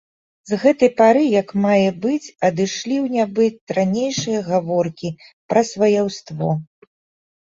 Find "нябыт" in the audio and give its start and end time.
3.15-3.73